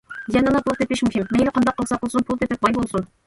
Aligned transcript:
يەنىلا 0.35 0.61
پۇل 0.67 0.77
تېپىش 0.79 1.03
مۇھىم، 1.09 1.27
مەيلى 1.37 1.53
قانداق 1.57 1.77
قىلسا 1.81 2.01
قىلسۇن، 2.05 2.27
پۇل 2.31 2.43
تېپىپ 2.43 2.65
باي 2.67 2.79
بولسۇن. 2.81 3.09